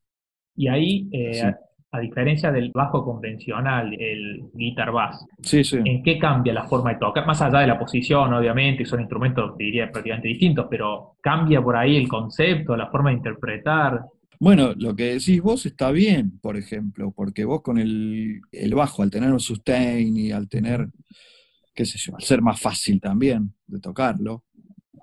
[0.56, 1.48] Y ahí, eh, sí.
[1.96, 5.78] A, diferencia del bajo convencional, el guitar bass, sí, sí.
[5.84, 7.26] ¿en qué cambia la forma de tocar?
[7.26, 11.96] Más allá de la posición, obviamente, son instrumentos, diría, prácticamente distintos, pero ¿cambia por ahí
[11.96, 14.02] el concepto, la forma de interpretar?
[14.40, 19.02] Bueno, lo que decís vos está bien, por ejemplo, porque vos con el, el, bajo,
[19.02, 20.88] al tener un sustain y al tener,
[21.74, 24.44] qué sé yo, al ser más fácil también de tocarlo,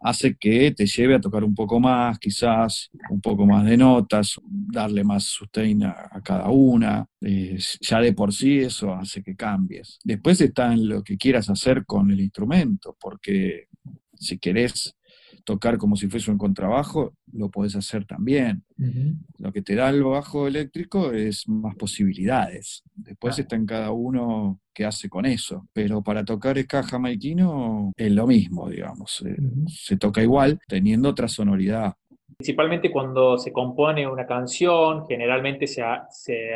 [0.03, 4.41] hace que te lleve a tocar un poco más, quizás un poco más de notas,
[4.45, 7.07] darle más sustain a, cada una.
[7.21, 9.99] Eh, ya de por sí eso hace que cambies.
[10.05, 13.69] Después está en lo que quieras hacer con el instrumento, porque
[14.15, 14.97] si querés
[15.45, 18.65] tocar como si fuese un contrabajo, lo podés hacer también.
[18.79, 19.17] Uh -huh.
[19.39, 22.83] Lo que te da el bajo eléctrico es más posibilidades.
[22.95, 23.43] Después ah.
[23.43, 25.67] está en cada uno qué hace con eso.
[25.73, 29.21] Pero para tocar ska jamaiquino es lo mismo, digamos.
[29.23, 29.69] Uh -huh.
[29.69, 31.95] Se toca igual, teniendo otra sonoridad.
[32.37, 36.55] Principalmente cuando se compone una canción, generalmente se, se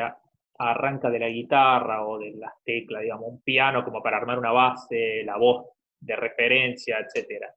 [0.59, 4.53] arranca de la guitarra o de las teclas, digamos, un piano como para armar una
[4.53, 5.67] base, la voz
[6.01, 7.55] de referencia, etcétera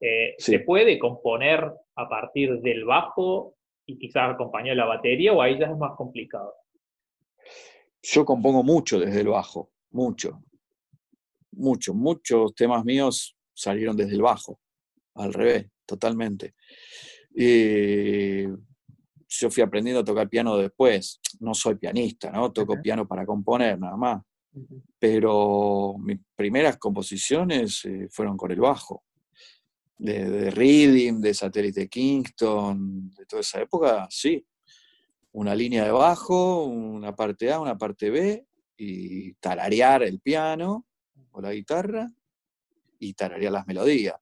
[0.00, 0.52] eh, sí.
[0.52, 3.56] ¿Se puede componer a partir del bajo
[3.86, 6.54] y quizás acompañar la batería o ahí ya es más complicado?
[8.02, 10.42] Yo compongo mucho desde el bajo, mucho.
[11.52, 14.60] Mucho, muchos temas míos salieron desde el bajo,
[15.14, 16.54] al revés, totalmente.
[17.34, 21.20] Y yo fui aprendiendo a tocar piano después.
[21.40, 22.52] No soy pianista, ¿no?
[22.52, 22.82] Toco uh -huh.
[22.82, 24.22] piano para componer, nada más.
[24.52, 24.82] Uh -huh.
[24.98, 29.02] Pero mis primeras composiciones eh, fueron con el bajo
[29.98, 34.44] de, de Reading, de Satélite Kingston, de toda esa época, sí.
[35.32, 40.86] Una línea de bajo, una parte A, una parte B, y tararear el piano
[41.32, 42.08] o la guitarra
[42.98, 44.16] y tararear las melodías.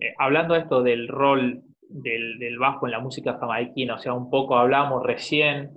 [0.00, 4.14] Eh, hablando de esto del rol del, del, bajo en la música jamaiquina, o sea,
[4.14, 5.70] un poco hablamos recién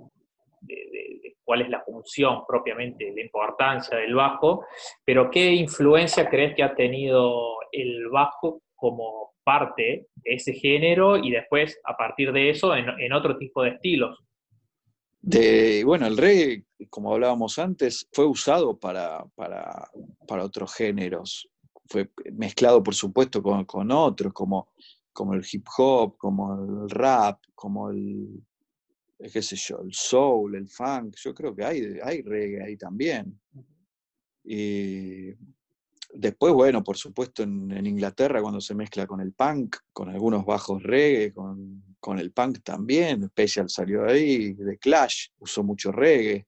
[0.62, 4.64] de, cuál es la función propiamente, la importancia del bajo,
[5.04, 11.30] pero ¿qué influencia crees que ha tenido el bajo como parte de ese género y
[11.30, 14.16] después, a partir de eso, en, en otro tipo de estilos.
[15.20, 19.90] De, bueno, el reggae, como hablábamos antes, fue usado para, para,
[20.26, 21.50] para otros géneros.
[21.86, 24.70] Fue mezclado, por supuesto, con, con, otros, como,
[25.12, 28.40] como el hip hop, como el rap, como el,
[29.32, 31.16] qué sé yo, el soul, el funk.
[31.16, 33.40] Yo creo que hay, hay reggae ahí también.
[34.44, 35.32] Y
[36.10, 40.82] Después, bueno, por supuesto, en, Inglaterra, cuando se mezcla con el punk, con algunos bajos
[40.82, 46.46] reggae, con, con el punk también, Special salió de ahí, The Clash usó mucho reggae,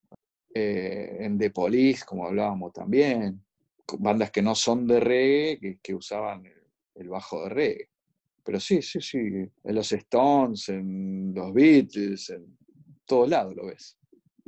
[0.54, 3.44] eh, en The Police, como hablábamos también,
[3.98, 6.62] bandas que no son de reggae, que, que usaban el,
[6.94, 7.88] el, bajo de reggae.
[8.42, 12.56] Pero sí, sí, sí, en los Stones, en los Beatles, en
[13.04, 13.99] todos lados lo ves.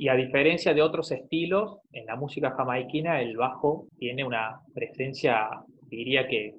[0.03, 5.49] Y a diferencia de otros estilos, en la música jamaiquina el bajo tiene una presencia,
[5.89, 6.57] diría que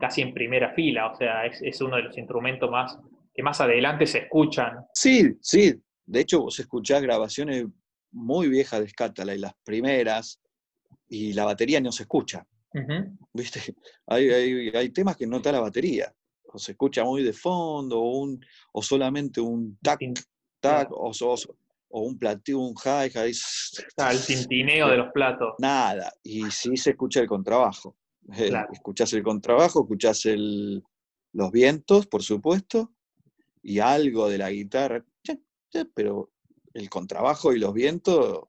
[0.00, 2.98] casi en primera fila, o sea, es, es uno de los instrumentos más
[3.34, 4.78] que más adelante se escuchan.
[4.94, 5.74] Sí, sí,
[6.06, 7.66] de hecho vos escuchás grabaciones
[8.12, 10.40] muy viejas de Scatala y las primeras,
[11.06, 12.46] y la batería no se escucha.
[12.72, 13.18] Uh -huh.
[13.34, 13.60] ¿Viste?
[14.06, 16.10] Hay, hay, hay, temas que no está la batería,
[16.46, 18.40] o se escucha muy de fondo, o, un,
[18.72, 20.00] o solamente un tac,
[20.60, 21.36] tac, o, o,
[21.96, 23.32] o un platino, un high, high.
[23.96, 25.54] Ah, el tintineo de los platos.
[25.58, 27.96] Nada, y sí se escucha el contrabajo.
[28.36, 28.68] Eh, claro.
[28.70, 30.84] Escuchás el contrabajo, escuchás el,
[31.32, 32.92] los vientos, por supuesto,
[33.62, 35.02] y algo de la guitarra,
[35.94, 36.32] pero
[36.74, 38.40] el contrabajo y los vientos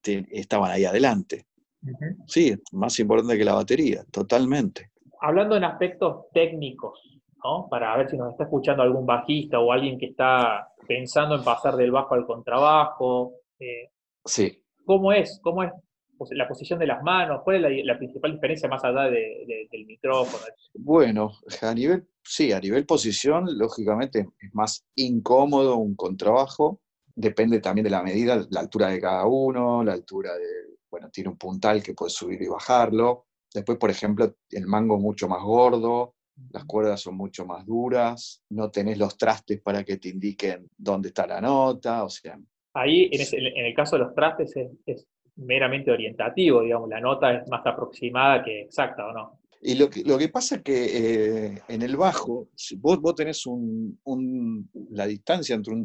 [0.00, 1.46] te, estaban ahí adelante.
[1.82, 2.24] Uh -huh.
[2.26, 4.92] Sí, más importante que la batería, totalmente.
[5.20, 7.11] Hablando en aspectos técnicos,
[7.44, 7.68] ¿no?
[7.68, 11.76] Para ver si nos está escuchando algún bajista o alguien que está pensando en pasar
[11.76, 13.32] del bajo al contrabajo.
[13.58, 13.90] Eh,
[14.24, 15.40] Sí, ¿Cómo es?
[15.42, 15.72] ¿Cómo es
[16.16, 17.40] pues, la posición de las manos?
[17.44, 20.42] ¿Cuál es la, la principal diferencia más allá de- de- del micrófono?
[20.74, 26.80] bueno, a nivel, sí, a nivel posición, lógicamente es más incómodo un contrabajo.
[27.14, 31.30] Depende también de la medida, la altura de cada uno, la altura de, bueno, tiene
[31.30, 33.26] un puntal que puedes subir y bajarlo.
[33.52, 36.14] Después, por ejemplo, el mango mucho más gordo,
[36.50, 41.08] las cuerdas son mucho más duras, no tenés los trastes para que te indiquen dónde
[41.08, 42.38] está la nota, o sea,
[42.74, 47.00] Ahí, en, ese- en el caso de los trastes, es, es meramente orientativo, digamos, la
[47.00, 49.38] nota es más aproximada que exacta, ¿o no?
[49.60, 53.14] Y lo que, lo que pasa es que eh, en el bajo, si vos, vos
[53.14, 55.84] tenés un, un- la distancia entre un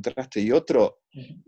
[0.00, 1.00] traste y otro,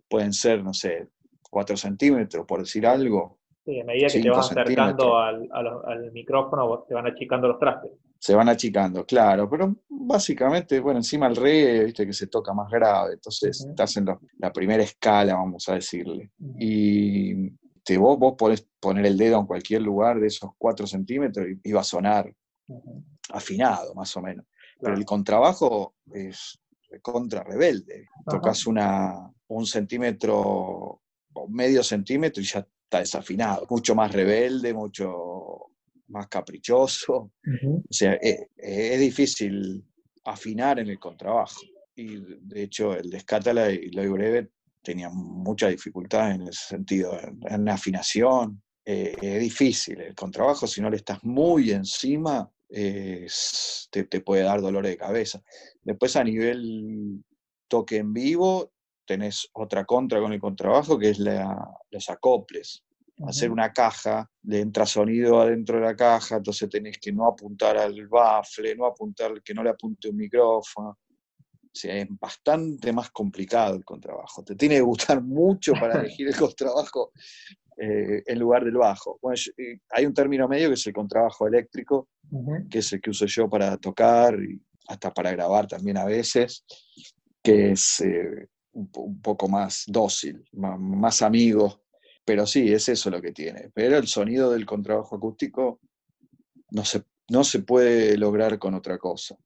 [0.08, 1.08] pueden ser, no sé,
[1.48, 5.84] 4 centímetros, por decir algo, Sí, a medida que te vas acercando al, a los-
[5.84, 7.92] al micrófono, te van achicando los trastes.
[8.22, 12.70] se van achicando, claro, pero básicamente, bueno, encima el reggae, viste que se toca más
[12.70, 16.30] grave, entonces estás en lo- la primera escala, vamos a decirle.
[16.58, 17.50] Y
[17.82, 21.68] te, vos, vos podés poner el dedo en cualquier lugar de esos 4 centímetros y,
[21.70, 22.30] y va a sonar
[23.32, 24.44] afinado, más o menos.
[24.78, 26.60] Pero el contrabajo es
[27.02, 28.06] contra rebelde.
[28.26, 31.00] Tocas una, un centímetro
[31.32, 33.66] o medio centímetro y ya está desafinado.
[33.70, 35.70] Mucho más rebelde, mucho
[36.09, 37.31] más caprichoso.
[37.46, 37.85] Ujú.
[37.88, 39.85] O sea, es, es difícil
[40.24, 41.61] afinar en el contrabajo.
[41.94, 44.50] Y de hecho, el de Scatala y Loy Breve
[44.83, 48.61] tenían mucha dificultad en ese sentido, en, en afinación.
[48.85, 50.00] Eh, es difícil.
[50.00, 54.96] El contrabajo, si no le estás muy encima, es- te, te puede dar dolor de
[54.96, 55.40] cabeza.
[55.85, 57.22] Después, a nivel
[57.68, 58.72] toque en vivo,
[59.10, 61.58] tenés otra contra con el contrabajo, que es la-
[61.90, 62.84] los acoples
[63.28, 67.76] hacer una caja, le entra sonido adentro de la caja, entonces tenés que no apuntar
[67.76, 70.90] al bafle, no apuntar, que no le apunte un micrófono.
[70.90, 74.42] O sea, es bastante más complicado el contrabajo.
[74.42, 77.12] Te tiene que gustar mucho para elegir el contrabajo
[77.76, 79.18] eh, en lugar del bajo.
[79.20, 82.08] Bueno, yo- eh, hay un término medio que es el contrabajo eléctrico,
[82.70, 86.64] que es el que uso yo para tocar y hasta para grabar también a veces,
[87.42, 91.83] que es eh, un, po- un poco más dócil, más, amigo.
[92.24, 93.70] Pero sí, es eso lo que tiene.
[93.74, 95.80] Pero el sonido del contrabajo acústico
[96.70, 99.37] no se, no se puede lograr con otra cosa.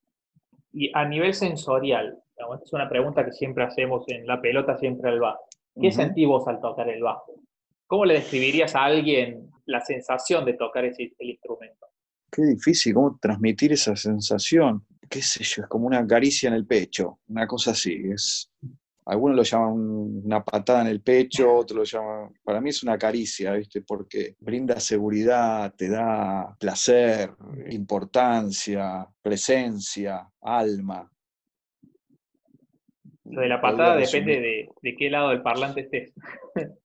[0.72, 2.18] Y a nivel sensorial,
[2.62, 5.44] es una pregunta que siempre hacemos en la pelota, siempre al bajo.
[5.80, 5.96] ¿Qué Ujú.
[5.96, 7.40] sentís vos al tocar el bajo?
[7.86, 11.86] ¿Cómo le describirías a alguien la sensación de tocar ese, el instrumento?
[12.30, 14.84] Qué difícil, cómo transmitir esa sensación.
[15.08, 18.02] Qué sé yo, es como una caricia en el pecho, una cosa así.
[18.12, 18.50] Es,
[19.06, 22.32] algunos lo llaman un- una patada en el pecho, otros lo llaman.
[22.42, 23.82] Para mí es una caricia, ¿viste?
[23.82, 27.30] Porque brinda seguridad, te da placer,
[27.70, 31.10] importancia, presencia, alma.
[33.24, 36.12] Lo de la patada depende de, de qué lado del parlante estés.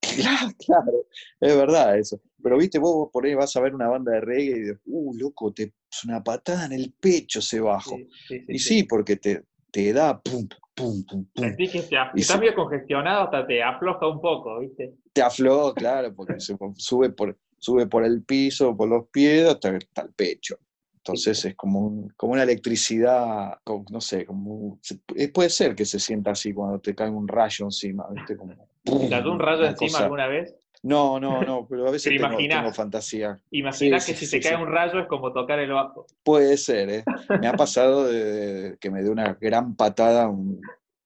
[0.00, 0.92] Claro, claro,
[1.40, 2.20] es verdad eso.
[2.42, 5.14] Pero viste, vos, por ahí vas a ver una banda de reggae y dices, uh,
[5.14, 7.96] loco, te es una patada en el pecho ese bajo.
[7.96, 8.68] Sí, sí, sí, y sí.
[8.68, 11.44] sí, porque te, te da pum, pum, pum, pum.
[11.44, 14.94] Sentís que te Y estás medio congestionado, hasta te afloja un poco, ¿viste?
[15.12, 19.70] Te afloja, claro, porque se sube por, sube por el piso, por los pies, hasta,
[19.76, 20.56] hasta el pecho.
[20.98, 24.80] Entonces es como, un- como una electricidad, como- no sé, como un-
[25.16, 28.36] eh, puede ser que se sienta así cuando te cae un rayo encima, ¿viste?
[28.36, 30.54] Como, ¿Te cayó un rayo encima cosa- alguna vez?
[30.86, 32.62] No, no, no, pero a veces Te lo tengo, imaginás.
[32.62, 33.40] tengo fantasía.
[33.50, 36.06] Imaginás Sí, que sí, si sí, te cae un rayo es como tocar el bajo.
[36.22, 37.04] Puede ser, ¿eh?
[37.40, 40.60] Me ha pasado de, de que me dé una gran patada a un,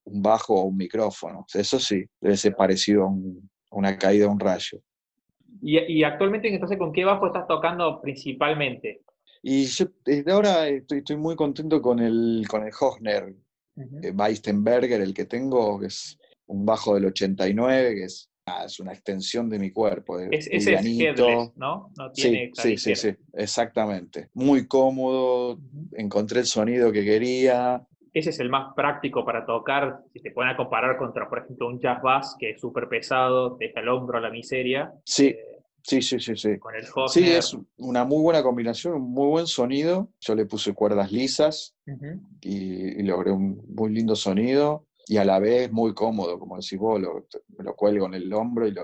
[0.04, 1.46] un bajo o un micrófono.
[1.54, 4.80] Eso sí, debe ser parecido a, un- a una caída de un rayo.
[5.62, 9.02] Y, y actualmente, entonces, ¿con qué bajo estás tocando principalmente?
[9.42, 13.34] Y yo eh, ahora estoy, estoy muy contento con el, con el Hofner
[13.76, 13.98] Ujú.
[14.02, 18.80] eh, Weistenberger, el que tengo, que es un bajo del 89, que es, ah, es
[18.80, 20.18] una extensión de mi cuerpo.
[20.18, 21.28] de- Es, ese es livianito.
[21.28, 21.90] headless, ¿no?
[21.96, 24.28] No tiene Sí, sí, sí, sí, exactamente.
[24.34, 25.58] Muy cómodo,
[25.92, 27.84] encontré el sonido que quería.
[28.12, 31.68] Ese es el más práctico para tocar, si te ponen a comparar contra, por ejemplo,
[31.68, 34.92] un jazz bass que es súper pesado, te deja el hombro a la miseria.
[35.04, 36.58] Sí, eh, sí, sí, sí, sí.
[36.58, 37.08] con el Hofner.
[37.08, 40.08] Sí, es una muy buena combinación, un muy buen sonido.
[40.20, 41.76] Yo le puse cuerdas lisas
[42.40, 46.78] y, y logré un muy lindo sonido y a la vez muy cómodo, como decís
[46.78, 47.26] vos, lo,
[47.58, 48.82] me lo cuelgo en el hombro y lo,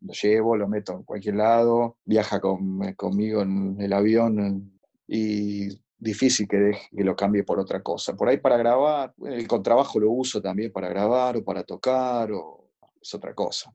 [0.00, 4.72] lo llevo, lo meto en cualquier lado, viaja con- conmigo en el avión
[5.06, 5.68] y
[5.98, 8.16] difícil que, deje- que lo cambie por otra cosa.
[8.16, 12.70] Por ahí para grabar, el contrabajo lo uso también para grabar o para tocar o
[13.00, 13.72] es otra cosa.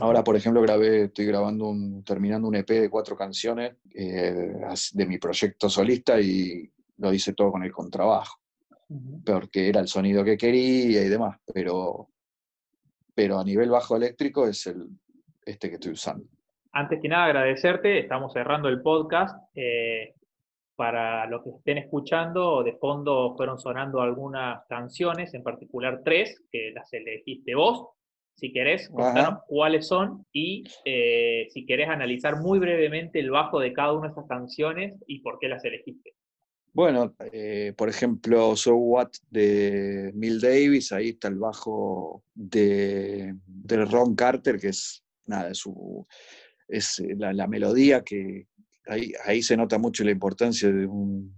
[0.00, 4.56] Ahora, por ejemplo, grabé, estoy grabando un, terminando un EP de cuatro canciones eh,
[4.92, 8.40] de mi proyecto solista y lo hice todo con el contrabajo,
[9.24, 12.08] Porque era el sonido que quería y demás, pero,
[13.14, 14.88] pero a nivel bajo eléctrico es el,
[15.44, 16.26] este que estoy usando.
[16.72, 17.98] Antes que nada, agradecerte.
[17.98, 19.36] Estamos cerrando el podcast.
[19.54, 20.14] Eh,
[20.76, 26.70] para los que estén escuchando, de fondo fueron sonando algunas canciones, en particular tres, que
[26.72, 27.88] las elegiste vos.
[28.34, 33.72] Si querés, contanos cuáles son y eh, si querés analizar muy brevemente el bajo de
[33.72, 36.12] cada una de esas canciones y por qué las elegiste.
[36.76, 43.34] Bueno, eh, por ejemplo, So What de Mill Davis, ahí está el bajo de,
[43.66, 45.50] Ron Carter, que es nada,
[46.68, 48.48] es, eh, la, la melodía que
[48.88, 51.34] ahí, ahí se nota mucho la importancia de un,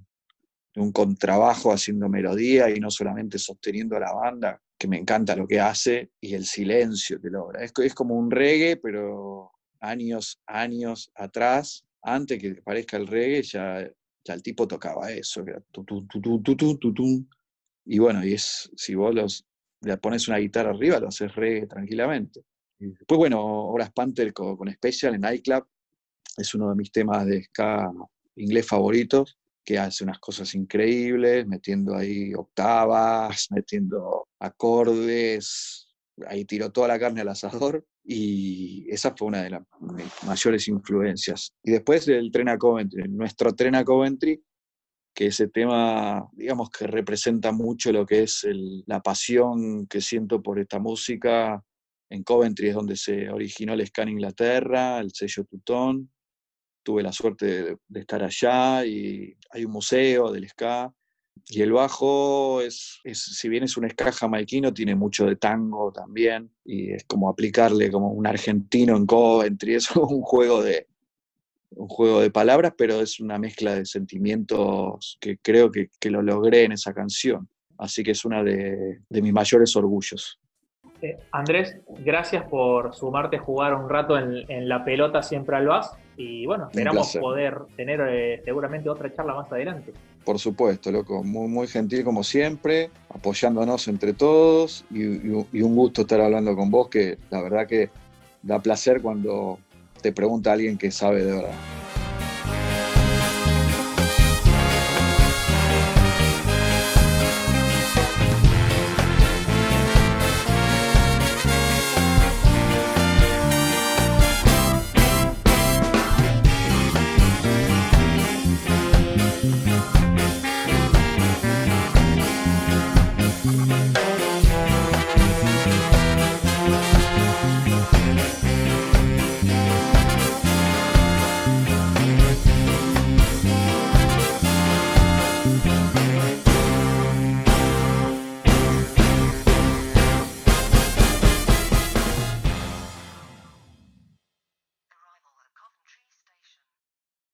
[0.74, 5.36] de un contrabajo haciendo melodía y no solamente sosteniendo a la banda, que me encanta
[5.36, 7.62] lo que hace, y el silencio que logra.
[7.62, 13.88] Es, es como un reggae, pero años, años atrás, antes que aparezca el reggae, ya
[14.24, 16.06] ya el tipo tocaba eso, que era tu, tu,
[16.94, 17.26] tu,
[17.86, 19.46] y bueno, y es, si vos los,
[19.80, 22.42] le pones una guitarra arriba, lo haces reggae tranquilamente.
[22.78, 25.66] Después, bueno, Horas Panther con, con Special en iClub
[26.36, 27.90] es uno de mis temas de ska
[28.36, 35.87] inglés favoritos, que hace unas cosas increíbles, metiendo ahí octavas, metiendo acordes,
[36.26, 39.62] ahí tiró toda la carne al asador y esa fue una de las
[40.26, 41.54] mayores influencias.
[41.62, 44.42] Y después del tren a Coventry, nuestro tren a Coventry,
[45.14, 50.40] que ese tema, digamos que representa mucho lo que es el- la pasión que siento
[50.42, 51.62] por esta música.
[52.10, 56.10] En Coventry es donde se originó el ska en Inglaterra, el sello Tutón.
[56.84, 60.92] Tuve la suerte de, de estar allá y hay un museo del ska.
[61.48, 66.50] Y el bajo, es, si bien es un ska jamaiquino, tiene mucho de tango también.
[66.64, 69.74] Y es como aplicarle como un argentino en Coventry.
[69.76, 70.86] Es un juego de,
[71.70, 76.22] un juego de palabras, pero es una mezcla de sentimientos que creo que, que lo
[76.22, 77.48] logré en esa canción.
[77.78, 80.40] Así que es una de, de mis mayores orgullos.
[81.00, 85.66] Eh, Andrés, gracias por sumarte a jugar un rato en, en la pelota siempre al
[85.66, 85.92] VAS.
[86.16, 89.92] Y bueno, esperamos poder tener eh, seguramente otra charla más adelante.
[90.24, 95.76] Por supuesto, loco, muy, muy gentil como siempre, apoyándonos entre todos y, y- y un
[95.76, 97.90] gusto estar hablando con vos, que la verdad que
[98.42, 99.58] da placer cuando
[100.02, 101.54] te pregunta alguien que sabe de verdad.